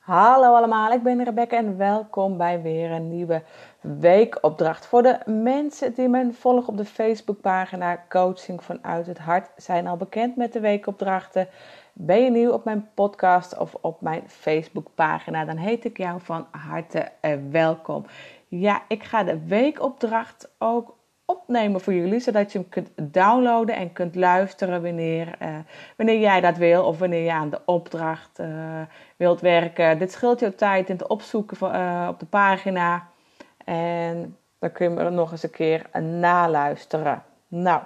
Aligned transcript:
Hallo 0.00 0.54
allemaal, 0.54 0.92
ik 0.92 1.02
ben 1.02 1.24
Rebecca 1.24 1.56
en 1.56 1.76
welkom 1.76 2.36
bij 2.36 2.62
weer 2.62 2.90
een 2.90 3.08
nieuwe 3.08 3.42
weekopdracht. 3.80 4.86
Voor 4.86 5.02
de 5.02 5.18
mensen 5.26 5.94
die 5.94 6.08
me 6.08 6.32
volgen 6.32 6.68
op 6.68 6.76
de 6.76 6.84
Facebookpagina 6.84 8.04
Coaching 8.08 8.64
vanuit 8.64 9.06
het 9.06 9.18
Hart 9.18 9.50
zijn 9.56 9.86
al 9.86 9.96
bekend 9.96 10.36
met 10.36 10.52
de 10.52 10.60
weekopdrachten. 10.60 11.48
Ben 11.92 12.24
je 12.24 12.30
nieuw 12.30 12.50
op 12.50 12.64
mijn 12.64 12.88
podcast 12.94 13.58
of 13.58 13.74
op 13.80 14.00
mijn 14.00 14.22
Facebookpagina, 14.26 15.44
dan 15.44 15.56
heet 15.56 15.84
ik 15.84 15.96
jou 15.96 16.20
van 16.20 16.46
harte 16.50 17.08
welkom. 17.50 18.04
Ja, 18.48 18.82
ik 18.88 19.02
ga 19.02 19.24
de 19.24 19.46
weekopdracht 19.46 20.50
ook 20.58 20.96
opnemen 21.50 21.80
voor 21.80 21.92
jullie, 21.92 22.20
zodat 22.20 22.52
je 22.52 22.58
hem 22.58 22.68
kunt 22.68 22.90
downloaden 23.14 23.76
en 23.76 23.92
kunt 23.92 24.14
luisteren 24.14 24.82
wanneer, 24.82 25.26
uh, 25.42 25.48
wanneer 25.96 26.18
jij 26.18 26.40
dat 26.40 26.56
wil 26.56 26.84
of 26.84 26.98
wanneer 26.98 27.22
je 27.22 27.32
aan 27.32 27.50
de 27.50 27.60
opdracht 27.64 28.38
uh, 28.40 28.46
wilt 29.16 29.40
werken. 29.40 29.98
Dit 29.98 30.12
scheelt 30.12 30.40
je 30.40 30.54
tijd 30.54 30.88
in 30.88 30.96
het 30.96 31.06
opzoeken 31.06 31.56
uh, 31.62 32.06
op 32.10 32.20
de 32.20 32.26
pagina 32.26 33.08
en 33.64 34.36
dan 34.58 34.72
kun 34.72 34.92
je 34.92 35.00
er 35.00 35.12
nog 35.12 35.30
eens 35.30 35.42
een 35.42 35.50
keer 35.50 36.00
naluisteren. 36.00 37.22
Nou, 37.48 37.80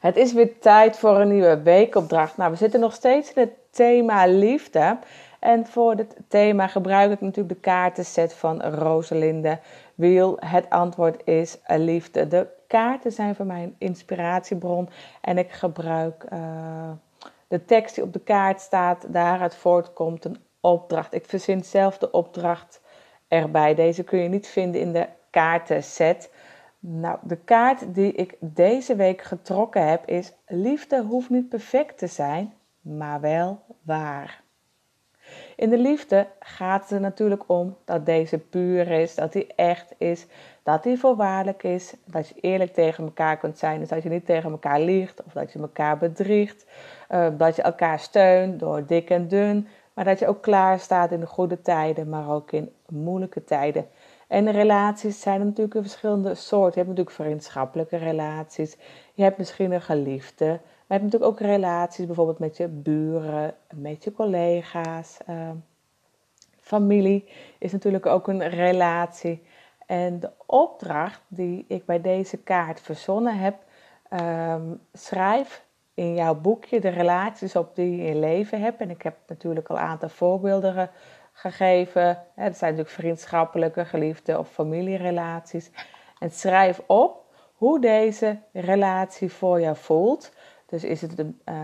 het 0.00 0.16
is 0.16 0.32
weer 0.32 0.58
tijd 0.58 0.98
voor 0.98 1.20
een 1.20 1.28
nieuwe 1.28 1.62
weekopdracht. 1.62 2.36
Nou, 2.36 2.50
we 2.50 2.56
zitten 2.56 2.80
nog 2.80 2.92
steeds 2.92 3.32
in 3.32 3.42
het 3.42 3.52
thema 3.70 4.26
liefde. 4.26 4.98
En 5.38 5.66
voor 5.66 5.96
dit 5.96 6.16
thema 6.28 6.66
gebruik 6.66 7.12
ik 7.12 7.20
natuurlijk 7.20 7.54
de 7.54 7.60
kaartenset 7.60 8.34
van 8.34 8.62
Rosalinde 8.62 9.58
Wiel. 9.94 10.36
Het 10.40 10.70
antwoord 10.70 11.22
is 11.24 11.58
liefde. 11.66 12.28
De 12.28 12.46
kaarten 12.66 13.12
zijn 13.12 13.34
voor 13.34 13.46
mij 13.46 13.62
een 13.62 13.74
inspiratiebron 13.78 14.88
en 15.20 15.38
ik 15.38 15.50
gebruik 15.50 16.24
uh, 16.32 16.90
de 17.48 17.64
tekst 17.64 17.94
die 17.94 18.04
op 18.04 18.12
de 18.12 18.20
kaart 18.20 18.60
staat. 18.60 19.06
Daaruit 19.12 19.54
voortkomt 19.54 20.24
een 20.24 20.36
opdracht. 20.60 21.14
Ik 21.14 21.24
verzin 21.26 21.64
zelf 21.64 21.98
de 21.98 22.10
opdracht 22.10 22.80
erbij. 23.28 23.74
Deze 23.74 24.04
kun 24.04 24.18
je 24.18 24.28
niet 24.28 24.48
vinden 24.48 24.80
in 24.80 24.92
de 24.92 25.06
kaartenset. 25.30 26.32
Nou, 26.80 27.18
de 27.22 27.36
kaart 27.36 27.94
die 27.94 28.12
ik 28.12 28.36
deze 28.40 28.96
week 28.96 29.22
getrokken 29.22 29.88
heb 29.88 30.06
is: 30.06 30.32
Liefde 30.46 31.02
hoeft 31.02 31.30
niet 31.30 31.48
perfect 31.48 31.98
te 31.98 32.06
zijn, 32.06 32.54
maar 32.80 33.20
wel 33.20 33.60
waar. 33.82 34.46
In 35.58 35.70
de 35.70 35.78
liefde 35.78 36.26
gaat 36.40 36.82
het 36.82 36.90
er 36.90 37.00
natuurlijk 37.00 37.42
om 37.46 37.76
dat 37.84 38.06
deze 38.06 38.38
puur 38.38 38.90
is, 38.90 39.14
dat 39.14 39.32
die 39.32 39.46
echt 39.54 39.94
is, 39.96 40.26
dat 40.62 40.82
die 40.82 40.98
voorwaardelijk 40.98 41.62
is, 41.62 41.94
dat 42.04 42.28
je 42.28 42.34
eerlijk 42.40 42.72
tegen 42.72 43.04
elkaar 43.04 43.36
kunt 43.36 43.58
zijn, 43.58 43.80
dus 43.80 43.88
dat 43.88 44.02
je 44.02 44.08
niet 44.08 44.26
tegen 44.26 44.50
elkaar 44.50 44.80
liegt 44.80 45.22
of 45.22 45.32
dat 45.32 45.52
je 45.52 45.58
elkaar 45.58 45.98
bedriegt, 45.98 46.66
uh, 47.10 47.28
dat 47.36 47.56
je 47.56 47.62
elkaar 47.62 47.98
steunt 47.98 48.60
door 48.60 48.86
dik 48.86 49.10
en 49.10 49.28
dun, 49.28 49.68
maar 49.94 50.04
dat 50.04 50.18
je 50.18 50.26
ook 50.26 50.42
klaar 50.42 50.78
staat 50.78 51.12
in 51.12 51.20
de 51.20 51.26
goede 51.26 51.62
tijden, 51.62 52.08
maar 52.08 52.30
ook 52.30 52.52
in 52.52 52.72
moeilijke 52.88 53.44
tijden. 53.44 53.86
En 54.28 54.50
relaties 54.50 55.20
zijn 55.20 55.40
natuurlijk 55.40 55.74
een 55.74 55.82
verschillende 55.82 56.34
soorten. 56.34 56.80
Je 56.80 56.86
hebt 56.86 56.98
natuurlijk 56.98 57.16
vriendschappelijke 57.16 57.96
relaties. 57.96 58.76
Je 59.14 59.22
hebt 59.22 59.38
misschien 59.38 59.72
een 59.72 59.82
geliefde. 59.82 60.46
Maar 60.46 60.98
je 60.98 61.02
hebt 61.02 61.02
natuurlijk 61.02 61.30
ook 61.30 61.40
relaties 61.40 62.06
bijvoorbeeld 62.06 62.38
met 62.38 62.56
je 62.56 62.68
buren, 62.68 63.54
met 63.74 64.04
je 64.04 64.12
collega's. 64.12 65.18
Uh, 65.28 65.50
familie 66.60 67.28
is 67.58 67.72
natuurlijk 67.72 68.06
ook 68.06 68.28
een 68.28 68.48
relatie. 68.48 69.42
En 69.86 70.20
de 70.20 70.30
opdracht 70.46 71.20
die 71.28 71.64
ik 71.68 71.84
bij 71.84 72.00
deze 72.00 72.36
kaart 72.36 72.80
verzonnen 72.80 73.38
heb, 73.38 73.54
um, 74.12 74.80
schrijf 74.92 75.64
in 75.94 76.14
jouw 76.14 76.34
boekje 76.34 76.80
de 76.80 76.88
relaties 76.88 77.56
op 77.56 77.74
die 77.76 77.96
je 77.96 78.04
in 78.04 78.18
leven 78.18 78.60
hebt. 78.60 78.80
En 78.80 78.90
ik 78.90 79.02
heb 79.02 79.16
natuurlijk 79.26 79.68
al 79.68 79.76
een 79.76 79.82
aantal 79.82 80.08
voorbeelden 80.08 80.90
gegeven. 81.38 82.08
Het 82.34 82.56
zijn 82.56 82.70
natuurlijk 82.70 83.00
vriendschappelijke, 83.00 83.84
geliefde 83.84 84.38
of 84.38 84.48
familierelaties. 84.48 85.70
En 86.18 86.30
schrijf 86.30 86.80
op 86.86 87.24
hoe 87.54 87.80
deze 87.80 88.38
relatie 88.52 89.32
voor 89.32 89.60
jou 89.60 89.76
voelt. 89.76 90.32
Dus 90.66 90.84
is 90.84 91.00
het 91.00 91.18
uh, 91.18 91.54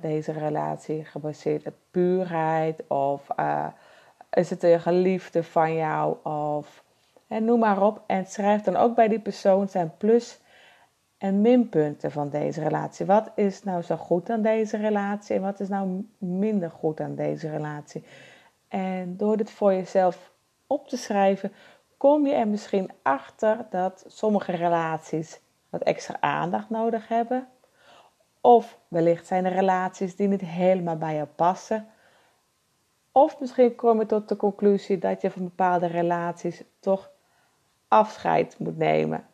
deze 0.00 0.32
relatie 0.32 1.04
gebaseerd 1.04 1.66
op 1.66 1.74
puurheid 1.90 2.86
of 2.86 3.26
uh, 3.40 3.66
is 4.30 4.50
het 4.50 4.62
een 4.62 4.80
geliefde 4.80 5.42
van 5.42 5.74
jou 5.74 6.16
of 6.22 6.84
noem 7.26 7.58
maar 7.58 7.82
op. 7.82 8.02
En 8.06 8.26
schrijf 8.26 8.62
dan 8.62 8.76
ook 8.76 8.94
bij 8.94 9.08
die 9.08 9.20
persoon 9.20 9.68
zijn 9.68 9.92
plus- 9.96 10.40
en 11.18 11.40
minpunten 11.40 12.10
van 12.10 12.28
deze 12.28 12.62
relatie. 12.62 13.06
Wat 13.06 13.30
is 13.34 13.62
nou 13.62 13.82
zo 13.82 13.96
goed 13.96 14.30
aan 14.30 14.42
deze 14.42 14.76
relatie 14.76 15.36
en 15.36 15.42
wat 15.42 15.60
is 15.60 15.68
nou 15.68 16.04
minder 16.18 16.70
goed 16.70 17.00
aan 17.00 17.14
deze 17.14 17.50
relatie? 17.50 18.04
En 18.68 19.16
door 19.16 19.36
dit 19.36 19.50
voor 19.50 19.72
jezelf 19.72 20.32
op 20.66 20.88
te 20.88 20.96
schrijven, 20.96 21.52
kom 21.96 22.26
je 22.26 22.32
er 22.32 22.48
misschien 22.48 22.90
achter 23.02 23.66
dat 23.70 24.04
sommige 24.06 24.52
relaties 24.52 25.40
wat 25.70 25.82
extra 25.82 26.16
aandacht 26.20 26.70
nodig 26.70 27.08
hebben. 27.08 27.48
Of 28.40 28.78
wellicht 28.88 29.26
zijn 29.26 29.44
er 29.44 29.52
relaties 29.52 30.16
die 30.16 30.28
niet 30.28 30.40
helemaal 30.40 30.96
bij 30.96 31.14
jou 31.14 31.26
passen. 31.26 31.86
Of 33.12 33.40
misschien 33.40 33.74
kom 33.74 33.98
je 33.98 34.06
tot 34.06 34.28
de 34.28 34.36
conclusie 34.36 34.98
dat 34.98 35.20
je 35.20 35.30
van 35.30 35.42
bepaalde 35.42 35.86
relaties 35.86 36.62
toch 36.80 37.10
afscheid 37.88 38.58
moet 38.58 38.76
nemen. 38.76 39.26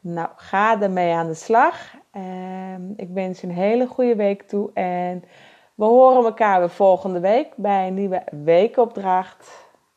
Nou, 0.00 0.28
ga 0.36 0.80
ermee 0.80 1.12
aan 1.12 1.26
de 1.26 1.34
slag. 1.34 1.94
En 2.10 2.92
ik 2.96 3.08
wens 3.08 3.40
je 3.40 3.46
een 3.46 3.52
hele 3.52 3.86
goede 3.86 4.16
week 4.16 4.42
toe 4.42 4.72
en 4.72 5.24
we 5.74 5.84
horen 5.84 6.24
elkaar 6.24 6.58
weer 6.58 6.70
volgende 6.70 7.20
week 7.20 7.56
bij 7.56 7.86
een 7.86 7.94
nieuwe 7.94 8.22
weekopdracht. 8.30 9.63